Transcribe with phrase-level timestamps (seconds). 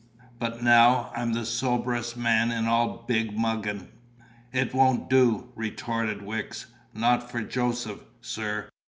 [0.39, 3.89] But now I'm the soberest man in all Big Muggin."
[4.51, 6.65] "It won't do," retorted Wicks.
[6.91, 8.69] "Not for Joseph, sir.